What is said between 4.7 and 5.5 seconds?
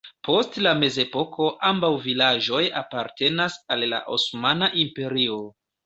Imperio.